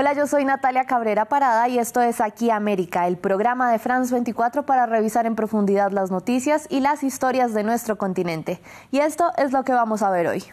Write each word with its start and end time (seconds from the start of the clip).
Hola, 0.00 0.12
yo 0.12 0.28
soy 0.28 0.44
Natalia 0.44 0.84
Cabrera 0.84 1.24
Parada 1.24 1.66
y 1.66 1.80
esto 1.80 2.00
es 2.00 2.20
Aquí 2.20 2.50
América, 2.50 3.08
el 3.08 3.16
programa 3.16 3.72
de 3.72 3.80
France 3.80 4.14
24 4.14 4.64
para 4.64 4.86
revisar 4.86 5.26
en 5.26 5.34
profundidad 5.34 5.90
las 5.90 6.12
noticias 6.12 6.68
y 6.70 6.78
las 6.78 7.02
historias 7.02 7.52
de 7.52 7.64
nuestro 7.64 7.98
continente. 7.98 8.60
Y 8.92 9.00
esto 9.00 9.32
es 9.36 9.50
lo 9.50 9.64
que 9.64 9.72
vamos 9.72 10.02
a 10.02 10.10
ver 10.10 10.28
hoy. 10.28 10.44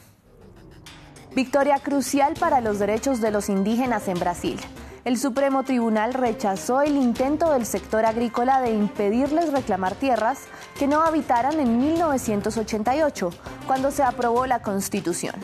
Victoria 1.35 1.77
crucial 1.77 2.33
para 2.39 2.59
los 2.59 2.79
derechos 2.79 3.21
de 3.21 3.29
los 3.29 3.49
indígenas 3.49 4.07
en 4.07 4.19
Brasil. 4.19 4.59
El 5.03 5.19
Supremo 5.19 5.61
Tribunal 5.61 6.15
rechazó 6.15 6.81
el 6.81 6.95
intento 6.95 7.53
del 7.53 7.67
sector 7.67 8.03
agrícola 8.03 8.61
de 8.61 8.71
impedirles 8.71 9.51
reclamar 9.51 9.93
tierras 9.93 10.39
que 10.79 10.87
no 10.87 11.03
habitaran 11.03 11.59
en 11.59 11.77
1988, 11.77 13.29
cuando 13.67 13.91
se 13.91 14.01
aprobó 14.01 14.47
la 14.47 14.63
Constitución. 14.63 15.35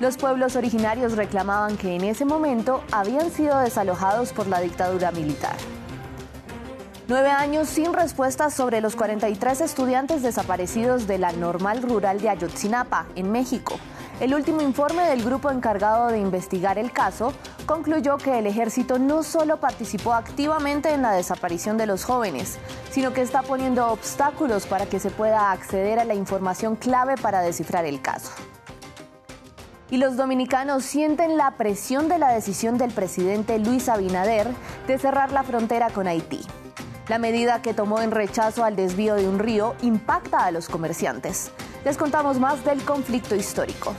Los 0.00 0.16
pueblos 0.16 0.54
originarios 0.54 1.16
reclamaban 1.16 1.76
que 1.76 1.96
en 1.96 2.04
ese 2.04 2.24
momento 2.24 2.84
habían 2.92 3.32
sido 3.32 3.58
desalojados 3.58 4.32
por 4.32 4.46
la 4.46 4.60
dictadura 4.60 5.10
militar. 5.10 5.56
Nueve 7.08 7.30
años 7.30 7.68
sin 7.68 7.92
respuestas 7.92 8.54
sobre 8.54 8.80
los 8.80 8.94
43 8.94 9.60
estudiantes 9.60 10.22
desaparecidos 10.22 11.08
de 11.08 11.18
la 11.18 11.32
normal 11.32 11.82
rural 11.82 12.20
de 12.20 12.28
Ayotzinapa, 12.28 13.06
en 13.16 13.32
México. 13.32 13.80
El 14.20 14.34
último 14.34 14.60
informe 14.60 15.02
del 15.08 15.24
grupo 15.24 15.50
encargado 15.50 16.08
de 16.08 16.20
investigar 16.20 16.78
el 16.78 16.92
caso 16.92 17.32
concluyó 17.66 18.18
que 18.18 18.38
el 18.38 18.46
ejército 18.46 19.00
no 19.00 19.24
solo 19.24 19.58
participó 19.58 20.12
activamente 20.12 20.92
en 20.92 21.02
la 21.02 21.12
desaparición 21.12 21.76
de 21.76 21.86
los 21.86 22.04
jóvenes, 22.04 22.58
sino 22.92 23.12
que 23.12 23.22
está 23.22 23.42
poniendo 23.42 23.88
obstáculos 23.88 24.66
para 24.66 24.86
que 24.86 25.00
se 25.00 25.10
pueda 25.10 25.50
acceder 25.50 25.98
a 25.98 26.04
la 26.04 26.14
información 26.14 26.76
clave 26.76 27.16
para 27.16 27.40
descifrar 27.40 27.84
el 27.84 28.00
caso 28.00 28.30
y 29.90 29.96
los 29.96 30.16
dominicanos 30.16 30.84
sienten 30.84 31.36
la 31.36 31.52
presión 31.52 32.08
de 32.08 32.18
la 32.18 32.32
decisión 32.32 32.78
del 32.78 32.92
presidente 32.92 33.58
Luis 33.58 33.88
Abinader 33.88 34.48
de 34.86 34.98
cerrar 34.98 35.32
la 35.32 35.42
frontera 35.42 35.90
con 35.90 36.06
Haití. 36.06 36.40
La 37.08 37.18
medida 37.18 37.62
que 37.62 37.72
tomó 37.72 38.00
en 38.00 38.10
rechazo 38.10 38.64
al 38.64 38.76
desvío 38.76 39.14
de 39.14 39.26
un 39.26 39.38
río 39.38 39.74
impacta 39.80 40.44
a 40.44 40.50
los 40.50 40.68
comerciantes. 40.68 41.50
Les 41.84 41.96
contamos 41.96 42.38
más 42.38 42.64
del 42.64 42.84
conflicto 42.84 43.34
histórico. 43.34 43.94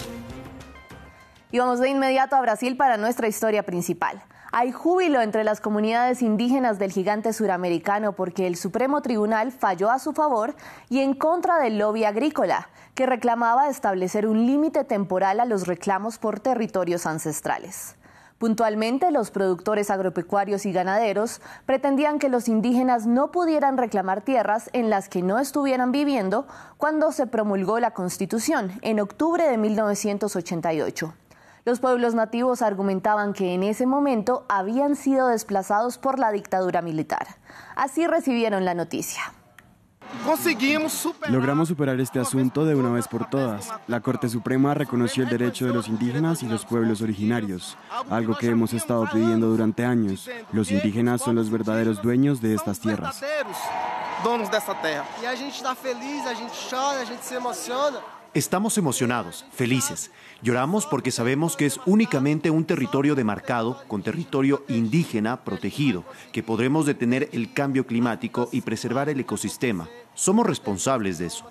Y 1.51 1.57
vamos 1.57 1.79
de 1.79 1.89
inmediato 1.89 2.35
a 2.35 2.41
Brasil 2.41 2.77
para 2.77 2.97
nuestra 2.97 3.27
historia 3.27 3.63
principal. 3.63 4.21
Hay 4.51 4.71
júbilo 4.71 5.21
entre 5.21 5.43
las 5.43 5.61
comunidades 5.61 6.23
indígenas 6.23 6.79
del 6.79 6.91
gigante 6.91 7.33
suramericano 7.33 8.13
porque 8.13 8.47
el 8.47 8.55
Supremo 8.55 9.01
Tribunal 9.01 9.51
falló 9.51 9.91
a 9.91 9.99
su 9.99 10.11
favor 10.11 10.55
y 10.89 11.01
en 11.01 11.13
contra 11.13 11.59
del 11.59 11.77
lobby 11.77 12.03
agrícola, 12.03 12.69
que 12.95 13.05
reclamaba 13.05 13.69
establecer 13.69 14.25
un 14.25 14.47
límite 14.47 14.83
temporal 14.85 15.39
a 15.39 15.45
los 15.45 15.67
reclamos 15.67 16.17
por 16.17 16.39
territorios 16.39 17.05
ancestrales. 17.05 17.95
Puntualmente, 18.39 19.11
los 19.11 19.29
productores 19.29 19.91
agropecuarios 19.91 20.65
y 20.65 20.71
ganaderos 20.71 21.41
pretendían 21.67 22.17
que 22.17 22.29
los 22.29 22.47
indígenas 22.47 23.05
no 23.05 23.31
pudieran 23.31 23.77
reclamar 23.77 24.21
tierras 24.21 24.71
en 24.73 24.89
las 24.89 25.09
que 25.09 25.21
no 25.21 25.37
estuvieran 25.37 25.91
viviendo 25.91 26.47
cuando 26.77 27.11
se 27.11 27.27
promulgó 27.27 27.79
la 27.79 27.91
Constitución 27.91 28.71
en 28.81 28.99
octubre 28.99 29.47
de 29.47 29.57
1988. 29.57 31.13
Los 31.69 31.79
pueblos 31.79 32.15
nativos 32.15 32.63
argumentaban 32.63 33.31
que 33.31 33.53
en 33.53 33.61
ese 33.61 33.85
momento 33.85 34.43
habían 34.49 34.95
sido 34.95 35.27
desplazados 35.27 35.99
por 35.99 36.17
la 36.17 36.31
dictadura 36.31 36.81
militar. 36.81 37.27
Así 37.75 38.07
recibieron 38.07 38.65
la 38.65 38.73
noticia. 38.73 39.21
Logramos 41.27 41.67
superar 41.67 41.99
este 41.99 42.19
asunto 42.19 42.65
de 42.65 42.73
una 42.73 42.89
vez 42.89 43.07
por 43.07 43.29
todas. 43.29 43.69
La 43.85 43.99
Corte 43.99 44.29
Suprema 44.29 44.73
reconoció 44.73 45.21
el 45.25 45.29
derecho 45.29 45.67
de 45.67 45.73
los 45.75 45.87
indígenas 45.87 46.41
y 46.41 46.47
los 46.47 46.65
pueblos 46.65 47.03
originarios, 47.03 47.77
algo 48.09 48.35
que 48.35 48.47
hemos 48.47 48.73
estado 48.73 49.07
pidiendo 49.13 49.45
durante 49.45 49.85
años. 49.85 50.27
Los 50.51 50.71
indígenas 50.71 51.21
son 51.21 51.35
los 51.35 51.51
verdaderos 51.51 52.01
dueños 52.01 52.41
de 52.41 52.55
estas 52.55 52.79
tierras. 52.79 53.21
Estamos 58.35 58.77
emocionados, 58.77 59.47
felices. 59.51 60.11
Lloramos 60.43 60.85
porque 60.85 61.09
sabemos 61.09 61.57
que 61.57 61.65
es 61.65 61.79
únicamente 61.87 62.51
un 62.51 62.63
territorio 62.63 63.15
demarcado 63.15 63.81
con 63.87 64.03
territorio 64.03 64.63
indígena 64.67 65.43
protegido, 65.43 66.05
que 66.31 66.43
podremos 66.43 66.85
detener 66.85 67.29
el 67.33 67.51
cambio 67.53 67.87
climático 67.87 68.47
y 68.51 68.61
preservar 68.61 69.09
el 69.09 69.19
ecosistema. 69.19 69.89
Somos 70.13 70.45
responsables 70.45 71.17
de 71.17 71.25
eso. 71.25 71.47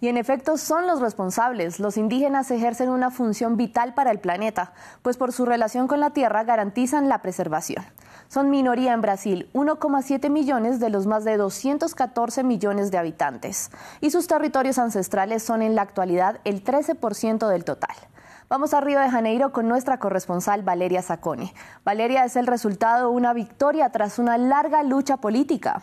Y 0.00 0.08
en 0.08 0.16
efecto 0.16 0.56
son 0.56 0.86
los 0.86 1.00
responsables. 1.00 1.78
Los 1.78 1.98
indígenas 1.98 2.50
ejercen 2.50 2.88
una 2.88 3.10
función 3.10 3.58
vital 3.58 3.92
para 3.92 4.10
el 4.10 4.18
planeta, 4.18 4.72
pues 5.02 5.18
por 5.18 5.30
su 5.30 5.44
relación 5.44 5.88
con 5.88 6.00
la 6.00 6.10
tierra 6.10 6.42
garantizan 6.44 7.10
la 7.10 7.20
preservación. 7.20 7.84
Son 8.28 8.48
minoría 8.48 8.94
en 8.94 9.02
Brasil, 9.02 9.50
1,7 9.52 10.30
millones 10.30 10.80
de 10.80 10.88
los 10.88 11.06
más 11.06 11.24
de 11.24 11.36
214 11.36 12.44
millones 12.44 12.90
de 12.90 12.96
habitantes. 12.96 13.70
Y 14.00 14.10
sus 14.10 14.26
territorios 14.26 14.78
ancestrales 14.78 15.42
son 15.42 15.60
en 15.60 15.74
la 15.74 15.82
actualidad 15.82 16.40
el 16.44 16.64
13% 16.64 17.46
del 17.46 17.64
total. 17.64 17.96
Vamos 18.48 18.72
a 18.72 18.80
Río 18.80 19.00
de 19.00 19.10
Janeiro 19.10 19.52
con 19.52 19.68
nuestra 19.68 19.98
corresponsal 19.98 20.62
Valeria 20.62 21.02
Sacone. 21.02 21.52
Valeria 21.84 22.24
es 22.24 22.36
el 22.36 22.46
resultado 22.46 23.10
de 23.10 23.16
una 23.16 23.34
victoria 23.34 23.90
tras 23.90 24.18
una 24.18 24.38
larga 24.38 24.82
lucha 24.82 25.18
política. 25.18 25.82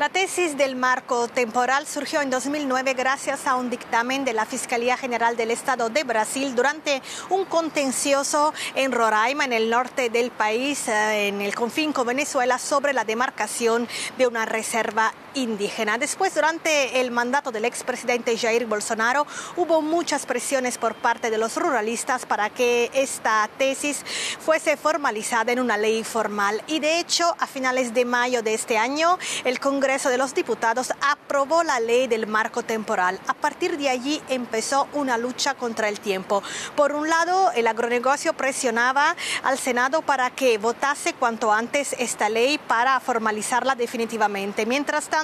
La 0.00 0.08
tesis 0.08 0.56
del 0.56 0.74
marco 0.74 1.28
temporal 1.28 1.86
surgió 1.86 2.20
en 2.20 2.28
2009 2.28 2.94
gracias 2.94 3.46
a 3.46 3.54
un 3.54 3.70
dictamen 3.70 4.24
de 4.24 4.32
la 4.32 4.44
Fiscalía 4.44 4.96
General 4.96 5.36
del 5.36 5.52
Estado 5.52 5.88
de 5.88 6.02
Brasil 6.02 6.56
durante 6.56 7.00
un 7.30 7.44
contencioso 7.44 8.52
en 8.74 8.90
Roraima, 8.90 9.44
en 9.44 9.52
el 9.52 9.70
norte 9.70 10.10
del 10.10 10.32
país, 10.32 10.88
eh, 10.88 11.28
en 11.28 11.40
el 11.40 11.54
confín 11.54 11.92
con 11.92 12.08
Venezuela, 12.08 12.58
sobre 12.58 12.92
la 12.92 13.04
demarcación 13.04 13.86
de 14.18 14.26
una 14.26 14.46
reserva 14.46 15.14
indígena. 15.34 15.98
Después, 15.98 16.34
durante 16.34 17.00
el 17.00 17.10
mandato 17.10 17.52
del 17.52 17.64
expresidente 17.64 18.36
Jair 18.38 18.66
Bolsonaro, 18.66 19.26
hubo 19.56 19.82
muchas 19.82 20.26
presiones 20.26 20.78
por 20.78 20.94
parte 20.94 21.30
de 21.30 21.38
los 21.38 21.56
ruralistas 21.56 22.26
para 22.26 22.50
que 22.50 22.90
esta 22.94 23.48
tesis 23.58 24.04
fuese 24.40 24.76
formalizada 24.76 25.52
en 25.52 25.60
una 25.60 25.76
ley 25.76 26.04
formal. 26.04 26.62
Y 26.66 26.80
de 26.80 26.98
hecho, 26.98 27.34
a 27.38 27.46
finales 27.46 27.94
de 27.94 28.04
mayo 28.04 28.42
de 28.42 28.54
este 28.54 28.78
año, 28.78 29.18
el 29.44 29.60
Congreso 29.60 30.08
de 30.08 30.18
los 30.18 30.34
Diputados 30.34 30.92
aprobó 31.00 31.62
la 31.62 31.80
ley 31.80 32.06
del 32.06 32.26
marco 32.26 32.62
temporal. 32.62 33.20
A 33.26 33.34
partir 33.34 33.76
de 33.76 33.88
allí 33.88 34.22
empezó 34.28 34.88
una 34.92 35.18
lucha 35.18 35.54
contra 35.54 35.88
el 35.88 36.00
tiempo. 36.00 36.42
Por 36.76 36.92
un 36.92 37.08
lado, 37.08 37.50
el 37.52 37.66
agronegocio 37.66 38.32
presionaba 38.34 39.16
al 39.42 39.58
Senado 39.58 40.02
para 40.02 40.30
que 40.30 40.58
votase 40.58 41.12
cuanto 41.14 41.52
antes 41.52 41.94
esta 41.98 42.28
ley 42.28 42.58
para 42.58 43.00
formalizarla 43.00 43.74
definitivamente. 43.74 44.66
Mientras 44.66 45.08
tanto, 45.08 45.23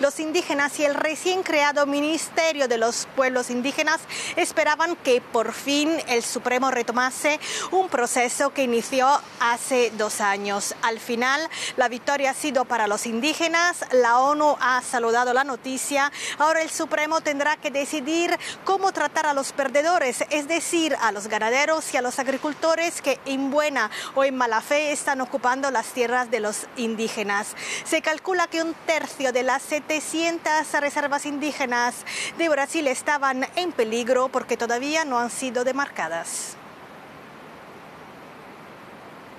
los 0.00 0.20
indígenas 0.20 0.78
y 0.78 0.84
el 0.84 0.94
recién 0.94 1.42
creado 1.42 1.86
Ministerio 1.86 2.68
de 2.68 2.78
los 2.78 3.06
Pueblos 3.16 3.50
Indígenas 3.50 4.00
esperaban 4.36 4.96
que 4.96 5.20
por 5.20 5.52
fin 5.52 5.90
el 6.08 6.22
Supremo 6.22 6.70
retomase 6.70 7.40
un 7.70 7.88
proceso 7.88 8.50
que 8.50 8.62
inició 8.62 9.08
hace 9.40 9.90
dos 9.96 10.20
años. 10.20 10.74
Al 10.82 11.00
final, 11.00 11.48
la 11.76 11.88
victoria 11.88 12.30
ha 12.30 12.34
sido 12.34 12.64
para 12.64 12.86
los 12.86 13.06
indígenas, 13.06 13.84
la 13.92 14.18
ONU 14.18 14.56
ha 14.60 14.80
saludado 14.82 15.32
la 15.34 15.44
noticia, 15.44 16.10
ahora 16.38 16.62
el 16.62 16.70
Supremo 16.70 17.20
tendrá 17.20 17.56
que 17.56 17.70
decidir 17.70 18.38
cómo 18.64 18.92
tratar 18.92 19.26
a 19.26 19.34
los 19.34 19.52
perdedores, 19.52 20.24
es 20.30 20.48
decir, 20.48 20.96
a 21.00 21.12
los 21.12 21.28
ganaderos 21.28 21.92
y 21.92 21.96
a 21.96 22.02
los 22.02 22.18
agricultores 22.18 23.02
que 23.02 23.20
en 23.26 23.50
buena 23.50 23.90
o 24.14 24.24
en 24.24 24.36
mala 24.36 24.60
fe 24.60 24.92
están 24.92 25.20
ocupando 25.20 25.70
las 25.70 25.88
tierras 25.88 26.30
de 26.30 26.40
los 26.40 26.66
indígenas. 26.76 27.54
Se 27.84 28.02
calcula 28.02 28.46
que 28.46 28.62
un 28.62 28.74
tercio 28.86 29.32
de 29.34 29.42
las 29.42 29.62
700 29.62 30.72
reservas 30.80 31.26
indígenas 31.26 32.06
de 32.38 32.48
Brasil 32.48 32.86
estaban 32.86 33.44
en 33.56 33.72
peligro 33.72 34.28
porque 34.28 34.56
todavía 34.56 35.04
no 35.04 35.18
han 35.18 35.28
sido 35.28 35.64
demarcadas. 35.64 36.56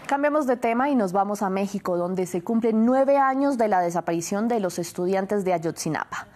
Cambiamos 0.06 0.46
de 0.46 0.58
tema 0.58 0.90
y 0.90 0.96
nos 0.96 1.14
vamos 1.14 1.42
a 1.42 1.50
México, 1.50 1.98
donde 1.98 2.28
se 2.28 2.44
cumplen 2.44 2.86
nueve 2.86 3.18
años 3.18 3.58
de 3.58 3.70
la 3.70 3.80
desaparición 3.80 4.48
de 4.48 4.60
los 4.60 4.78
estudiantes 4.78 5.46
de 5.46 5.54
Ayotzinapa. 5.54 6.28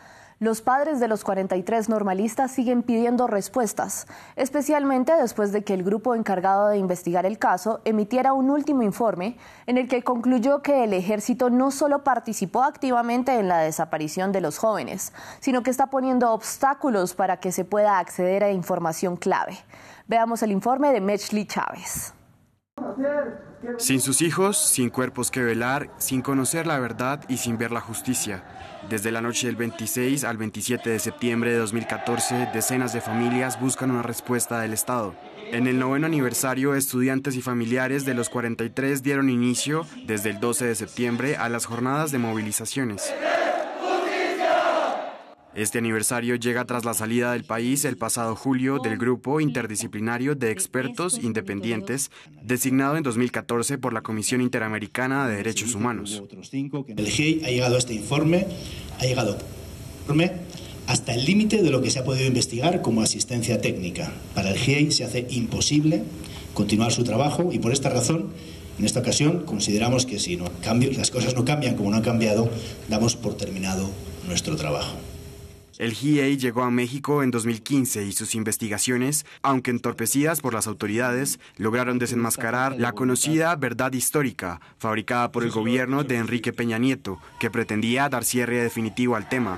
Los 0.42 0.62
padres 0.62 1.02
de 1.02 1.10
los 1.10 1.26
43 1.26 1.90
normalistas 1.90 2.52
siguen 2.52 2.82
pidiendo 2.82 3.28
respuestas, 3.28 4.08
especialmente 4.38 5.12
después 5.12 5.52
de 5.52 5.66
que 5.66 5.74
el 5.74 5.84
grupo 5.84 6.16
encargado 6.16 6.70
de 6.70 6.78
investigar 6.78 7.26
el 7.26 7.38
caso 7.38 7.82
emitiera 7.84 8.32
un 8.32 8.50
último 8.50 8.82
informe 8.82 9.38
en 9.68 9.78
el 9.78 9.90
que 9.90 10.02
concluyó 10.02 10.62
que 10.62 10.86
el 10.86 10.94
ejército 10.94 11.50
no 11.50 11.72
solo 11.72 12.06
participó 12.06 12.64
activamente 12.64 13.38
en 13.38 13.50
la 13.50 13.58
desaparición 13.58 14.32
de 14.32 14.40
los 14.40 14.60
jóvenes, 14.60 15.12
sino 15.42 15.62
que 15.62 15.72
está 15.72 15.88
poniendo 15.88 16.32
obstáculos 16.32 17.16
para 17.16 17.42
que 17.42 17.52
se 17.52 17.66
pueda 17.66 18.00
acceder 18.00 18.46
a 18.46 18.52
información 18.52 19.18
clave. 19.18 19.58
Veamos 20.08 20.42
el 20.42 20.54
informe 20.54 20.94
de 20.94 21.02
Mechli 21.02 21.48
Chávez. 21.48 22.14
Sin 23.78 24.02
sus 24.02 24.22
hijos, 24.22 24.58
sin 24.58 24.90
cuerpos 24.90 25.32
que 25.32 25.42
velar, 25.42 25.90
sin 25.98 26.22
conocer 26.22 26.68
la 26.68 26.80
verdad 26.80 27.24
y 27.28 27.38
sin 27.38 27.58
ver 27.58 27.72
la 27.72 27.82
justicia. 27.82 28.44
Desde 28.90 29.12
la 29.12 29.22
noche 29.22 29.48
del 29.48 29.56
26 29.56 30.24
al 30.24 30.38
27 30.38 30.90
de 30.90 31.00
septiembre 31.00 31.52
de 31.52 31.58
2014, 31.58 32.50
decenas 32.54 32.94
de 32.94 33.02
familias 33.02 33.60
buscan 33.60 33.92
una 33.92 34.02
respuesta 34.02 34.60
del 34.62 34.74
Estado. 34.74 35.14
En 35.52 35.68
el 35.68 35.80
noveno 35.80 36.06
aniversario, 36.06 36.76
estudiantes 36.76 37.36
y 37.36 37.42
familiares 37.42 38.06
de 38.06 38.14
los 38.14 38.30
43 38.30 39.04
dieron 39.04 39.30
inicio, 39.30 39.86
desde 40.06 40.30
el 40.30 40.40
12 40.40 40.66
de 40.66 40.76
septiembre, 40.76 41.38
a 41.38 41.50
las 41.50 41.66
jornadas 41.66 42.12
de 42.12 42.20
movilizaciones. 42.20 43.14
Este 45.60 45.78
aniversario 45.78 46.38
llega 46.38 46.64
tras 46.64 46.86
la 46.86 46.94
salida 46.94 47.34
del 47.34 47.44
país 47.44 47.84
el 47.84 47.98
pasado 47.98 48.34
julio 48.34 48.80
del 48.82 48.98
Grupo 48.98 49.42
Interdisciplinario 49.42 50.34
de 50.34 50.52
Expertos 50.52 51.20
Independientes, 51.22 52.12
designado 52.42 52.96
en 52.96 53.04
2014 53.04 53.78
por 53.78 53.92
la 53.92 54.02
Comisión 54.02 54.40
Interamericana 54.40 55.28
de 55.28 55.36
Derechos 55.36 55.76
Humanos. 55.76 56.24
El 56.96 57.06
GIEI 57.06 57.44
ha 57.44 57.50
llegado 57.50 57.76
a 57.76 57.78
este 57.78 57.94
informe, 57.94 58.48
ha 59.00 59.04
llegado 59.04 59.38
hasta 60.88 61.14
el 61.14 61.26
límite 61.26 61.62
de 61.62 61.72
lo 61.72 61.82
que 61.82 61.92
se 61.92 62.00
ha 62.00 62.06
podido 62.06 62.26
investigar 62.26 62.82
como 62.82 63.02
asistencia 63.02 63.60
técnica. 63.60 64.14
Para 64.36 64.52
el 64.52 64.58
GIEI 64.58 64.92
se 64.92 65.04
hace 65.04 65.28
imposible 65.30 66.04
continuar 66.54 66.94
su 66.94 67.04
trabajo 67.04 67.50
y 67.52 67.60
por 67.60 67.74
esta 67.74 67.90
razón 67.90 68.28
en 68.80 68.86
esta 68.86 69.02
ocasión 69.02 69.44
consideramos 69.44 70.06
que 70.06 70.20
si 70.20 70.38
no 70.38 70.46
las 70.96 71.12
cosas 71.12 71.36
no 71.36 71.44
cambian 71.44 71.76
como 71.76 71.92
no 71.92 71.98
han 71.98 72.04
cambiado, 72.04 72.50
damos 72.88 73.18
por 73.18 73.36
terminado 73.36 73.90
nuestro 74.26 74.56
trabajo. 74.56 74.96
El 75.80 75.94
GIEI 75.94 76.36
llegó 76.36 76.64
a 76.64 76.72
México 76.72 77.24
en 77.24 77.32
2015 77.32 78.04
y 78.04 78.12
sus 78.12 78.36
investigaciones, 78.36 79.26
aunque 79.42 79.72
entorpecidas 79.72 80.42
por 80.42 80.54
las 80.54 80.68
autoridades, 80.68 81.40
lograron 81.56 82.00
desenmascarar 82.00 82.78
la 82.78 82.92
conocida 82.92 83.56
verdad 83.56 83.94
histórica 83.94 84.60
fabricada 84.78 85.32
por 85.32 85.46
el 85.46 85.52
gobierno 85.52 86.04
de 86.04 86.18
Enrique 86.18 86.52
Peña 86.52 86.80
Nieto, 86.80 87.20
que 87.40 87.50
pretendía 87.50 88.10
dar 88.10 88.26
cierre 88.26 88.62
definitivo 88.62 89.16
al 89.16 89.30
tema. 89.30 89.58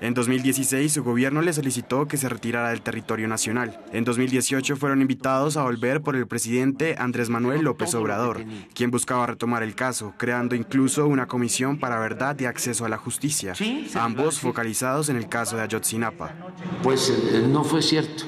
En 0.00 0.14
2016 0.14 0.92
su 0.92 1.04
gobierno 1.04 1.42
le 1.42 1.52
solicitó 1.52 2.08
que 2.08 2.16
se 2.16 2.28
retirara 2.28 2.70
del 2.70 2.80
territorio 2.80 3.28
nacional. 3.28 3.78
En 3.92 4.04
2018 4.04 4.76
fueron 4.76 5.02
invitados 5.02 5.58
a 5.58 5.62
volver 5.62 6.00
por 6.00 6.16
el 6.16 6.26
presidente 6.26 6.94
Andrés 6.98 7.28
Manuel 7.28 7.62
López 7.62 7.94
Obrador, 7.94 8.42
quien 8.74 8.90
buscaba 8.90 9.26
retomar 9.26 9.62
el 9.62 9.74
caso, 9.74 10.14
creando 10.16 10.54
incluso 10.54 11.06
una 11.06 11.26
comisión 11.26 11.78
para 11.78 11.98
verdad 11.98 12.38
y 12.40 12.46
acceso 12.46 12.86
a 12.86 12.88
la 12.88 12.96
justicia, 12.96 13.52
ambos 13.94 14.40
focalizados 14.40 15.10
en 15.10 15.16
el 15.16 15.28
caso 15.28 15.56
de 15.56 15.62
Ayotzinapa. 15.62 16.34
Pues 16.82 17.10
eh, 17.10 17.46
no 17.46 17.62
fue 17.62 17.82
cierto. 17.82 18.24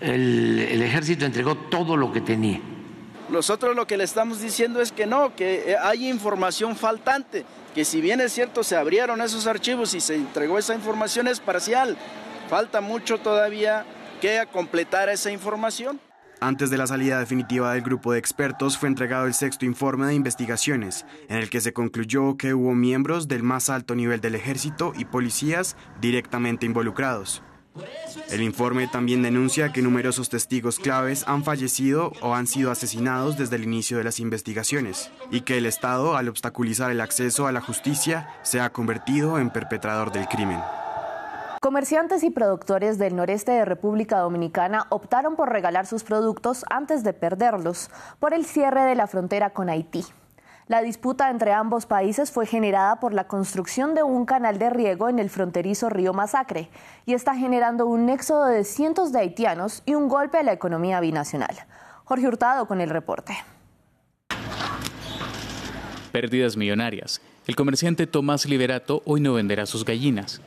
El, 0.00 0.58
el 0.58 0.82
ejército 0.82 1.24
entregó 1.24 1.56
todo 1.56 1.96
lo 1.96 2.12
que 2.12 2.20
tenía. 2.20 2.60
Nosotros 3.28 3.74
lo 3.74 3.86
que 3.86 3.96
le 3.96 4.04
estamos 4.04 4.40
diciendo 4.40 4.80
es 4.80 4.92
que 4.92 5.06
no, 5.06 5.34
que 5.34 5.72
eh, 5.72 5.76
hay 5.80 6.08
información 6.08 6.76
faltante 6.76 7.44
que 7.76 7.84
si 7.84 8.00
bien 8.00 8.22
es 8.22 8.32
cierto 8.32 8.64
se 8.64 8.74
abrieron 8.74 9.20
esos 9.20 9.46
archivos 9.46 9.92
y 9.92 10.00
se 10.00 10.14
entregó 10.14 10.58
esa 10.58 10.74
información 10.74 11.28
es 11.28 11.40
parcial, 11.40 11.94
falta 12.48 12.80
mucho 12.80 13.18
todavía 13.18 13.84
que 14.22 14.42
completar 14.50 15.10
esa 15.10 15.30
información. 15.30 16.00
Antes 16.40 16.70
de 16.70 16.78
la 16.78 16.86
salida 16.86 17.18
definitiva 17.18 17.74
del 17.74 17.82
grupo 17.82 18.12
de 18.12 18.18
expertos 18.18 18.78
fue 18.78 18.88
entregado 18.88 19.26
el 19.26 19.34
sexto 19.34 19.66
informe 19.66 20.06
de 20.06 20.14
investigaciones, 20.14 21.04
en 21.28 21.36
el 21.36 21.50
que 21.50 21.60
se 21.60 21.74
concluyó 21.74 22.38
que 22.38 22.54
hubo 22.54 22.74
miembros 22.74 23.28
del 23.28 23.42
más 23.42 23.68
alto 23.68 23.94
nivel 23.94 24.22
del 24.22 24.36
ejército 24.36 24.94
y 24.96 25.04
policías 25.04 25.76
directamente 26.00 26.64
involucrados. 26.64 27.42
El 28.30 28.42
informe 28.42 28.88
también 28.88 29.22
denuncia 29.22 29.72
que 29.72 29.82
numerosos 29.82 30.28
testigos 30.28 30.78
claves 30.78 31.24
han 31.26 31.44
fallecido 31.44 32.12
o 32.22 32.34
han 32.34 32.46
sido 32.46 32.70
asesinados 32.70 33.36
desde 33.36 33.56
el 33.56 33.64
inicio 33.64 33.98
de 33.98 34.04
las 34.04 34.20
investigaciones 34.20 35.10
y 35.30 35.42
que 35.42 35.58
el 35.58 35.66
Estado, 35.66 36.16
al 36.16 36.28
obstaculizar 36.28 36.90
el 36.90 37.00
acceso 37.00 37.46
a 37.46 37.52
la 37.52 37.60
justicia, 37.60 38.28
se 38.42 38.60
ha 38.60 38.72
convertido 38.72 39.38
en 39.38 39.50
perpetrador 39.50 40.12
del 40.12 40.26
crimen. 40.26 40.60
Comerciantes 41.60 42.22
y 42.22 42.30
productores 42.30 42.98
del 42.98 43.16
noreste 43.16 43.52
de 43.52 43.64
República 43.64 44.18
Dominicana 44.18 44.86
optaron 44.90 45.36
por 45.36 45.50
regalar 45.50 45.86
sus 45.86 46.04
productos 46.04 46.64
antes 46.70 47.02
de 47.02 47.12
perderlos 47.12 47.90
por 48.20 48.34
el 48.34 48.44
cierre 48.44 48.82
de 48.82 48.94
la 48.94 49.06
frontera 49.06 49.50
con 49.50 49.68
Haití. 49.68 50.04
La 50.68 50.82
disputa 50.82 51.30
entre 51.30 51.52
ambos 51.52 51.86
países 51.86 52.32
fue 52.32 52.44
generada 52.44 52.98
por 52.98 53.14
la 53.14 53.28
construcción 53.28 53.94
de 53.94 54.02
un 54.02 54.26
canal 54.26 54.58
de 54.58 54.68
riego 54.68 55.08
en 55.08 55.20
el 55.20 55.30
fronterizo 55.30 55.90
río 55.90 56.12
Masacre 56.12 56.70
y 57.04 57.14
está 57.14 57.36
generando 57.36 57.86
un 57.86 58.08
éxodo 58.08 58.46
de 58.46 58.64
cientos 58.64 59.12
de 59.12 59.20
haitianos 59.20 59.84
y 59.86 59.94
un 59.94 60.08
golpe 60.08 60.38
a 60.38 60.42
la 60.42 60.52
economía 60.52 60.98
binacional. 60.98 61.54
Jorge 62.02 62.26
Hurtado 62.26 62.66
con 62.66 62.80
el 62.80 62.90
reporte. 62.90 63.36
Pérdidas 66.10 66.56
millonarias. 66.56 67.20
El 67.46 67.54
comerciante 67.54 68.08
Tomás 68.08 68.46
Liberato 68.46 69.02
hoy 69.04 69.20
no 69.20 69.34
venderá 69.34 69.66
sus 69.66 69.84
gallinas. 69.84 70.40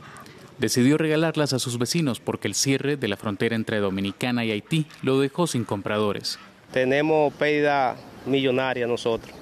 Decidió 0.57 0.97
regalarlas 0.97 1.53
a 1.53 1.59
sus 1.59 1.79
vecinos 1.79 2.19
porque 2.19 2.49
el 2.49 2.55
cierre 2.55 2.97
de 2.97 3.07
la 3.07 3.15
frontera 3.15 3.55
entre 3.55 3.79
Dominicana 3.79 4.43
y 4.43 4.51
Haití 4.51 4.85
lo 5.01 5.17
dejó 5.17 5.47
sin 5.47 5.63
compradores. 5.63 6.37
Tenemos 6.73 7.33
pérdida 7.35 7.95
millonaria 8.25 8.85
nosotros 8.85 9.33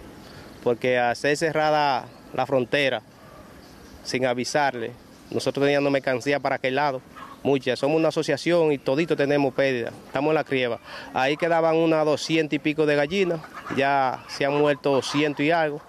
porque 0.67 0.99
hacer 0.99 1.37
cerrada 1.37 2.03
la 2.33 2.45
frontera 2.45 3.01
sin 4.03 4.25
avisarle, 4.25 4.91
nosotros 5.31 5.63
teníamos 5.63 5.89
mercancía 5.89 6.41
para 6.41 6.57
aquel 6.57 6.75
lado, 6.75 7.01
muchas, 7.41 7.79
somos 7.79 7.95
una 7.95 8.09
asociación 8.09 8.73
y 8.73 8.77
todito 8.77 9.15
tenemos 9.15 9.53
pérdida, 9.53 9.93
estamos 10.07 10.31
en 10.31 10.35
la 10.35 10.43
crieva. 10.43 10.81
Ahí 11.13 11.37
quedaban 11.37 11.77
unas 11.77 12.03
200 12.03 12.53
y 12.53 12.59
pico 12.59 12.85
de 12.85 12.97
gallinas, 12.97 13.39
ya 13.77 14.25
se 14.27 14.43
han 14.43 14.55
muerto 14.59 15.01
ciento 15.01 15.41
y 15.41 15.51
algo. 15.51 15.79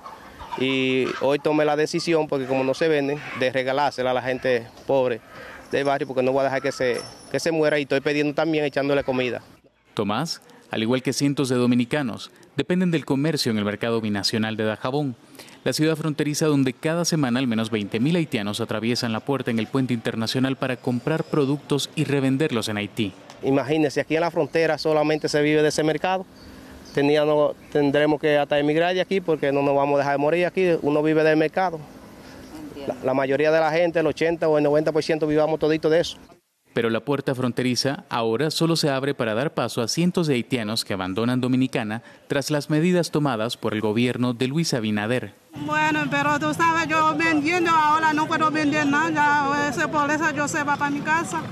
Y 0.58 1.06
hoy 1.22 1.40
tomé 1.40 1.64
la 1.64 1.74
decisión, 1.74 2.28
porque 2.28 2.46
como 2.46 2.62
no 2.62 2.72
se 2.72 2.86
venden, 2.86 3.20
de 3.40 3.50
regalársela 3.50 4.12
a 4.12 4.14
la 4.14 4.22
gente 4.22 4.64
pobre 4.86 5.20
del 5.72 5.82
barrio, 5.86 6.06
porque 6.06 6.22
no 6.22 6.30
voy 6.30 6.42
a 6.42 6.44
dejar 6.44 6.62
que 6.62 6.70
se, 6.70 7.00
que 7.32 7.40
se 7.40 7.50
muera 7.50 7.80
y 7.80 7.82
estoy 7.82 8.00
pidiendo 8.00 8.32
también 8.32 8.64
echándole 8.64 9.02
comida. 9.02 9.42
Tomás, 9.94 10.40
al 10.70 10.82
igual 10.82 11.02
que 11.02 11.12
cientos 11.12 11.48
de 11.48 11.56
dominicanos, 11.56 12.30
dependen 12.56 12.90
del 12.90 13.04
comercio 13.04 13.50
en 13.50 13.58
el 13.58 13.64
mercado 13.64 14.00
binacional 14.00 14.56
de 14.56 14.64
Dajabón, 14.64 15.16
la 15.64 15.72
ciudad 15.72 15.96
fronteriza 15.96 16.46
donde 16.46 16.72
cada 16.72 17.04
semana 17.04 17.40
al 17.40 17.46
menos 17.46 17.72
20.000 17.72 18.16
haitianos 18.16 18.60
atraviesan 18.60 19.12
la 19.12 19.20
puerta 19.20 19.50
en 19.50 19.58
el 19.58 19.66
puente 19.66 19.92
internacional 19.92 20.56
para 20.56 20.76
comprar 20.76 21.24
productos 21.24 21.90
y 21.96 22.04
revenderlos 22.04 22.68
en 22.68 22.76
Haití. 22.76 23.12
Imagínense, 23.42 24.00
aquí 24.00 24.14
en 24.14 24.22
la 24.22 24.30
frontera 24.30 24.78
solamente 24.78 25.28
se 25.28 25.42
vive 25.42 25.62
de 25.62 25.68
ese 25.68 25.82
mercado. 25.82 26.24
tendremos 27.72 28.20
que 28.20 28.38
hasta 28.38 28.58
emigrar 28.58 28.94
de 28.94 29.00
aquí 29.00 29.20
porque 29.20 29.52
no 29.52 29.62
nos 29.62 29.74
vamos 29.74 29.96
a 29.96 29.98
dejar 29.98 30.12
de 30.14 30.18
morir 30.18 30.46
aquí. 30.46 30.70
Uno 30.82 31.02
vive 31.02 31.22
del 31.22 31.36
mercado. 31.36 31.78
La, 32.86 32.96
la 33.04 33.14
mayoría 33.14 33.50
de 33.50 33.60
la 33.60 33.70
gente, 33.70 34.00
el 34.00 34.06
80 34.06 34.48
o 34.48 34.58
el 34.58 34.64
90% 34.64 35.26
vivamos 35.26 35.58
todito 35.58 35.90
de 35.90 36.00
eso 36.00 36.18
pero 36.78 36.90
la 36.90 37.00
puerta 37.00 37.34
fronteriza 37.34 38.04
ahora 38.08 38.52
solo 38.52 38.76
se 38.76 38.88
abre 38.88 39.12
para 39.12 39.34
dar 39.34 39.52
paso 39.52 39.82
a 39.82 39.88
cientos 39.88 40.28
de 40.28 40.34
haitianos 40.34 40.84
que 40.84 40.94
abandonan 40.94 41.40
Dominicana 41.40 42.04
tras 42.28 42.52
las 42.52 42.70
medidas 42.70 43.10
tomadas 43.10 43.56
por 43.56 43.74
el 43.74 43.80
gobierno 43.80 44.32
de 44.32 44.46
Luis 44.46 44.72
Abinader. 44.74 45.34
Bueno, 45.66 46.04
pero 46.08 46.38
tú 46.38 46.54
sabes, 46.54 46.86
yo 46.86 47.16
vendiendo 47.16 47.72
ahora 47.72 48.12
no 48.12 48.28
puedo 48.28 48.52
vender 48.52 48.86
nada, 48.86 49.50
por 49.90 50.08
eso 50.08 50.30
yo 50.30 50.46
se 50.46 50.62
va 50.62 50.76
para 50.76 50.92
mi 50.92 51.00
casa. 51.00 51.42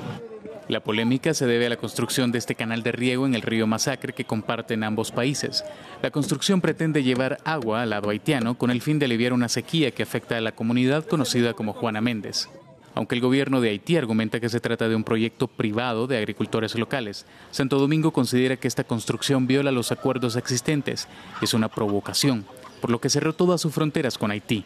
La 0.68 0.78
polémica 0.78 1.34
se 1.34 1.46
debe 1.46 1.66
a 1.66 1.70
la 1.70 1.76
construcción 1.76 2.30
de 2.30 2.38
este 2.38 2.54
canal 2.54 2.84
de 2.84 2.92
riego 2.92 3.26
en 3.26 3.34
el 3.34 3.42
río 3.42 3.66
Masacre 3.66 4.12
que 4.12 4.26
comparten 4.26 4.84
ambos 4.84 5.10
países. 5.10 5.64
La 6.02 6.12
construcción 6.12 6.60
pretende 6.60 7.02
llevar 7.02 7.38
agua 7.44 7.82
al 7.82 7.90
lado 7.90 8.10
haitiano 8.10 8.56
con 8.56 8.70
el 8.70 8.80
fin 8.80 9.00
de 9.00 9.06
aliviar 9.06 9.32
una 9.32 9.48
sequía 9.48 9.90
que 9.90 10.04
afecta 10.04 10.36
a 10.36 10.40
la 10.40 10.52
comunidad 10.52 11.04
conocida 11.04 11.52
como 11.52 11.72
Juana 11.72 12.00
Méndez. 12.00 12.48
Aunque 12.96 13.14
el 13.14 13.20
gobierno 13.20 13.60
de 13.60 13.68
Haití 13.68 13.98
argumenta 13.98 14.40
que 14.40 14.48
se 14.48 14.58
trata 14.58 14.88
de 14.88 14.96
un 14.96 15.04
proyecto 15.04 15.48
privado 15.48 16.06
de 16.06 16.16
agricultores 16.16 16.74
locales, 16.76 17.26
Santo 17.50 17.78
Domingo 17.78 18.10
considera 18.10 18.56
que 18.56 18.68
esta 18.68 18.84
construcción 18.84 19.46
viola 19.46 19.70
los 19.70 19.92
acuerdos 19.92 20.34
existentes. 20.34 21.06
Es 21.42 21.52
una 21.52 21.68
provocación, 21.68 22.46
por 22.80 22.88
lo 22.88 22.98
que 22.98 23.10
cerró 23.10 23.34
todas 23.34 23.60
sus 23.60 23.74
fronteras 23.74 24.16
con 24.16 24.30
Haití. 24.30 24.64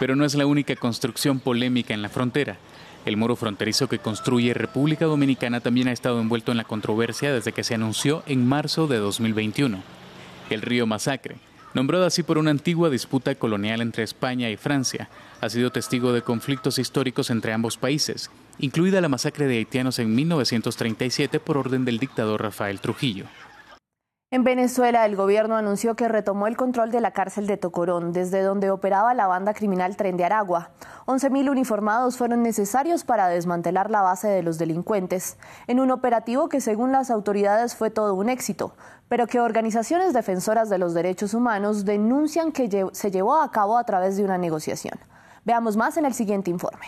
Pero 0.00 0.16
no 0.16 0.24
es 0.24 0.34
la 0.34 0.44
única 0.44 0.74
construcción 0.74 1.38
polémica 1.38 1.94
en 1.94 2.02
la 2.02 2.08
frontera. 2.08 2.56
El 3.06 3.16
muro 3.16 3.36
fronterizo 3.36 3.88
que 3.88 4.00
construye 4.00 4.54
República 4.54 5.04
Dominicana 5.04 5.60
también 5.60 5.86
ha 5.86 5.92
estado 5.92 6.20
envuelto 6.20 6.50
en 6.50 6.56
la 6.56 6.64
controversia 6.64 7.32
desde 7.32 7.52
que 7.52 7.62
se 7.62 7.76
anunció 7.76 8.24
en 8.26 8.44
marzo 8.44 8.88
de 8.88 8.98
2021. 8.98 9.78
El 10.50 10.62
río 10.62 10.84
Masacre, 10.88 11.36
nombrado 11.74 12.06
así 12.06 12.24
por 12.24 12.38
una 12.38 12.50
antigua 12.50 12.90
disputa 12.90 13.36
colonial 13.36 13.82
entre 13.82 14.02
España 14.02 14.50
y 14.50 14.56
Francia, 14.56 15.08
ha 15.40 15.48
sido 15.48 15.70
testigo 15.70 16.12
de 16.12 16.22
conflictos 16.22 16.78
históricos 16.78 17.30
entre 17.30 17.52
ambos 17.52 17.76
países, 17.76 18.30
incluida 18.58 19.00
la 19.00 19.08
masacre 19.08 19.46
de 19.46 19.58
haitianos 19.58 19.98
en 19.98 20.14
1937 20.14 21.40
por 21.40 21.58
orden 21.58 21.84
del 21.84 21.98
dictador 21.98 22.42
Rafael 22.42 22.80
Trujillo. 22.80 23.26
En 24.30 24.44
Venezuela, 24.44 25.06
el 25.06 25.16
gobierno 25.16 25.56
anunció 25.56 25.96
que 25.96 26.06
retomó 26.06 26.48
el 26.48 26.56
control 26.58 26.90
de 26.90 27.00
la 27.00 27.12
cárcel 27.12 27.46
de 27.46 27.56
Tocorón, 27.56 28.12
desde 28.12 28.42
donde 28.42 28.70
operaba 28.70 29.14
la 29.14 29.26
banda 29.26 29.54
criminal 29.54 29.96
Tren 29.96 30.18
de 30.18 30.24
Aragua. 30.26 30.72
11.000 31.06 31.50
uniformados 31.50 32.18
fueron 32.18 32.42
necesarios 32.42 33.04
para 33.04 33.28
desmantelar 33.28 33.90
la 33.90 34.02
base 34.02 34.28
de 34.28 34.42
los 34.42 34.58
delincuentes, 34.58 35.38
en 35.66 35.80
un 35.80 35.90
operativo 35.90 36.50
que 36.50 36.60
según 36.60 36.92
las 36.92 37.10
autoridades 37.10 37.74
fue 37.74 37.88
todo 37.88 38.12
un 38.12 38.28
éxito, 38.28 38.74
pero 39.08 39.26
que 39.26 39.40
organizaciones 39.40 40.12
defensoras 40.12 40.68
de 40.68 40.76
los 40.76 40.92
derechos 40.92 41.32
humanos 41.32 41.86
denuncian 41.86 42.52
que 42.52 42.86
se 42.92 43.10
llevó 43.10 43.40
a 43.40 43.50
cabo 43.50 43.78
a 43.78 43.84
través 43.84 44.18
de 44.18 44.24
una 44.24 44.36
negociación. 44.36 44.98
Veamos 45.48 45.78
más 45.78 45.96
en 45.96 46.04
el 46.04 46.12
siguiente 46.12 46.50
informe. 46.50 46.84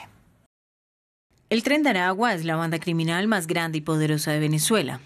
El 1.49 1.62
Tren 1.62 1.83
de 1.83 1.88
Aragua 1.88 2.35
es 2.35 2.45
la 2.45 2.57
banda 2.57 2.79
criminal 2.79 3.26
más 3.26 3.47
grande 3.47 3.79
y 3.79 3.81
poderosa 3.81 4.33
de 4.33 4.38
Venezuela. 4.38 5.00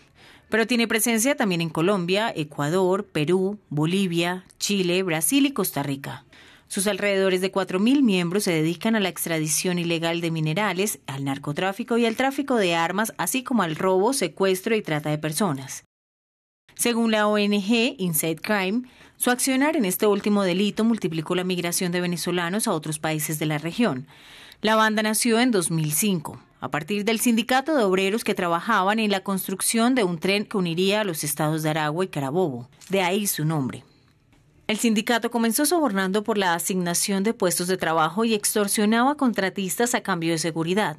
pero 0.51 0.67
tiene 0.67 0.87
presencia 0.87 1.37
también 1.37 1.61
en 1.61 1.71
Colombia, 1.71 2.33
Ecuador, 2.35 3.07
Perú, 3.07 3.59
Bolivia, 3.71 4.45
Chile, 4.59 5.03
Brasil 5.03 5.47
y 5.47 5.53
Costa 5.53 5.83
Rica. 5.83 6.25
Sus 6.69 6.87
alrededores 6.87 7.41
de 7.41 7.51
4.000 7.51 8.03
miembros 8.03 8.45
se 8.45 8.53
dedican 8.53 8.95
a 8.95 9.01
la 9.01 9.09
extradición 9.09 9.79
ilegal 9.79 10.21
de 10.21 10.31
minerales, 10.31 11.01
al 11.07 11.25
narcotráfico 11.25 11.97
y 11.97 12.07
al 12.07 12.17
tráfico 12.17 12.57
de 12.57 12.75
armas, 12.75 13.15
así 13.19 13.43
como 13.43 13.63
al 13.63 13.75
robo, 13.75 14.13
secuestro 14.13 14.77
y 14.77 14.83
trata 14.83 15.11
de 15.11 15.19
personas. 15.19 15.85
Según 16.75 17.13
la 17.13 17.27
ONG 17.27 17.97
Inside 17.99 18.37
Crime, 18.37 18.83
su 19.25 19.31
accionar 19.31 19.75
en 19.75 19.87
este 19.87 20.07
último 20.07 20.43
delito 20.43 20.85
multiplicó 20.85 21.35
la 21.35 21.45
migración 21.45 21.93
de 21.93 22.03
venezolanos 22.03 22.69
a 22.69 22.73
otros 22.73 22.99
países 22.99 23.39
de 23.39 23.47
la 23.47 23.57
región. 23.57 24.07
La 24.61 24.77
banda 24.77 25.03
nació 25.03 25.41
en 25.41 25.51
2005, 25.51 26.39
a 26.61 26.71
partir 26.71 27.07
del 27.07 27.21
sindicato 27.21 27.75
de 27.75 27.85
obreros 27.85 28.23
que 28.23 28.35
trabajaban 28.35 28.99
en 28.99 29.11
la 29.11 29.21
construcción 29.21 29.95
de 29.95 30.05
un 30.05 30.19
tren 30.19 30.45
que 30.45 30.59
uniría 30.59 31.01
a 31.01 31.05
los 31.05 31.25
estados 31.25 31.63
de 31.63 31.71
Aragua 31.71 32.05
y 32.05 32.09
Carabobo. 32.09 32.69
De 32.91 33.01
ahí 33.01 33.27
su 33.27 33.47
nombre. 33.47 33.83
El 34.67 34.79
sindicato 34.79 35.31
comenzó 35.31 35.67
sobornando 35.67 36.25
por 36.25 36.39
la 36.39 36.55
asignación 36.55 37.23
de 37.23 37.35
puestos 37.35 37.69
de 37.69 37.77
trabajo 37.77 38.25
y 38.25 38.33
extorsionaba 38.33 39.11
a 39.11 39.15
contratistas 39.17 39.95
a 39.95 40.01
cambio 40.01 40.33
de 40.33 40.39
seguridad. 40.39 40.97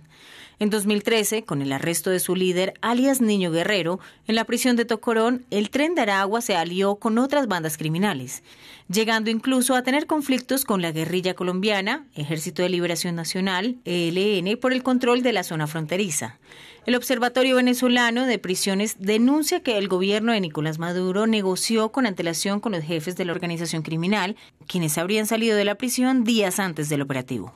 En 0.60 0.70
2013, 0.70 1.44
con 1.44 1.64
el 1.64 1.74
arresto 1.74 2.12
de 2.12 2.20
su 2.20 2.36
líder, 2.36 2.76
alias 2.82 3.22
Niño 3.22 3.52
Guerrero, 3.52 4.00
en 4.28 4.36
la 4.36 4.46
prisión 4.46 4.76
de 4.76 4.86
Tocorón, 4.86 5.46
el 5.50 5.70
tren 5.70 5.96
de 5.96 6.02
Aragua 6.02 6.42
se 6.42 6.56
alió 6.56 6.96
con 6.96 7.18
otras 7.18 7.48
bandas 7.48 7.78
criminales, 7.78 8.44
llegando 8.88 9.32
incluso 9.32 9.76
a 9.76 9.82
tener 9.82 10.06
conflictos 10.06 10.64
con 10.64 10.82
la 10.82 10.92
guerrilla 10.92 11.34
colombiana, 11.34 12.06
Ejército 12.14 12.62
de 12.62 12.70
Liberación 12.70 13.16
Nacional, 13.16 13.78
ELN, 13.84 14.58
por 14.58 14.72
el 14.72 14.84
control 14.84 15.24
de 15.24 15.34
la 15.34 15.44
zona 15.44 15.68
fronteriza. 15.68 16.38
El 16.86 16.96
Observatorio 16.96 17.56
Venezolano 17.56 18.28
de 18.28 18.38
Prisiones 18.38 18.98
denuncia 19.00 19.62
que 19.62 19.80
el 19.80 19.88
gobierno 19.88 20.34
de 20.34 20.40
Nicolás 20.40 20.78
Maduro 20.78 21.26
negoció 21.26 21.92
con 21.92 22.06
antelación 22.06 22.60
con 22.60 22.74
los 22.74 22.84
jefes 22.84 23.16
de 23.16 23.26
la 23.26 23.34
criminal, 23.84 24.36
quienes 24.68 24.98
habrían 24.98 25.26
salido 25.26 25.58
de 25.58 25.66
la 25.66 25.76
prisión 25.76 26.24
días 26.24 26.60
antes 26.60 26.90
del 26.90 27.02
operativo. 27.02 27.54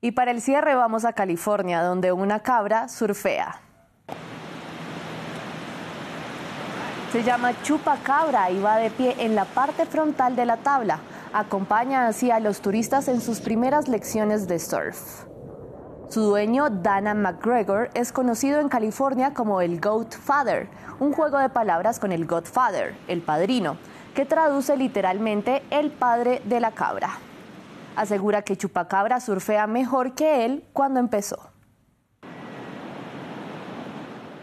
Y 0.00 0.12
para 0.12 0.30
el 0.30 0.40
cierre 0.40 0.74
vamos 0.74 1.04
a 1.04 1.12
California, 1.12 1.82
donde 1.82 2.12
una 2.12 2.40
cabra 2.40 2.88
surfea. 2.88 3.60
Se 7.12 7.22
llama 7.22 7.60
chupacabra 7.62 8.50
y 8.50 8.60
va 8.60 8.76
de 8.78 8.90
pie 8.90 9.16
en 9.18 9.34
la 9.34 9.44
parte 9.44 9.86
frontal 9.86 10.36
de 10.36 10.44
la 10.44 10.58
tabla. 10.58 11.00
Acompaña 11.32 12.06
así 12.06 12.30
a 12.30 12.40
los 12.40 12.60
turistas 12.60 13.08
en 13.08 13.20
sus 13.20 13.40
primeras 13.40 13.88
lecciones 13.88 14.46
de 14.48 14.58
surf. 14.58 15.24
Su 16.08 16.20
dueño, 16.20 16.70
Dana 16.70 17.14
McGregor, 17.14 17.90
es 17.94 18.12
conocido 18.12 18.60
en 18.60 18.68
California 18.68 19.34
como 19.34 19.60
el 19.60 19.80
Goat 19.80 20.14
Father, 20.14 20.68
un 21.00 21.12
juego 21.12 21.38
de 21.38 21.48
palabras 21.48 21.98
con 21.98 22.12
el 22.12 22.26
Godfather, 22.26 22.94
el 23.08 23.22
padrino, 23.22 23.76
que 24.16 24.24
traduce 24.26 24.76
literalmente 24.76 25.62
el 25.70 25.92
padre 25.92 26.42
de 26.44 26.58
la 26.58 26.72
cabra 26.72 27.20
asegura 27.96 28.42
que 28.42 28.56
Chupacabra 28.56 29.20
surfea 29.20 29.66
mejor 29.66 30.12
que 30.12 30.44
él 30.44 30.64
cuando 30.72 31.00
empezó. 31.00 31.50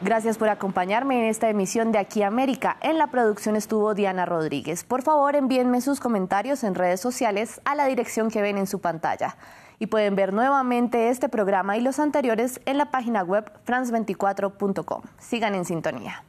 Gracias 0.01 0.37
por 0.37 0.49
acompañarme 0.49 1.17
en 1.19 1.29
esta 1.29 1.49
emisión 1.49 1.93
de 1.93 1.99
Aquí 1.99 2.23
América. 2.23 2.75
En 2.81 2.97
la 2.97 3.07
producción 3.07 3.55
estuvo 3.55 3.93
Diana 3.93 4.25
Rodríguez. 4.25 4.83
Por 4.83 5.01
favor, 5.01 5.37
envíenme 5.37 5.79
sus 5.79 6.01
comentarios 6.01 6.65
en 6.65 6.75
redes 6.75 6.99
sociales 6.99 7.61
a 7.63 7.73
la 7.75 7.85
dirección 7.85 8.29
que 8.29 8.41
ven 8.41 8.57
en 8.57 8.67
su 8.67 8.81
pantalla. 8.81 9.37
Y 9.79 9.87
pueden 9.87 10.15
ver 10.15 10.33
nuevamente 10.33 11.09
este 11.09 11.29
programa 11.29 11.77
y 11.77 11.81
los 11.81 11.99
anteriores 11.99 12.59
en 12.65 12.77
la 12.77 12.91
página 12.91 13.23
web 13.23 13.49
france24.com. 13.65 15.03
Sigan 15.19 15.55
en 15.55 15.63
sintonía. 15.63 16.23